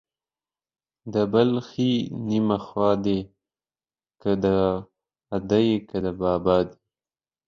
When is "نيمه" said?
2.29-2.57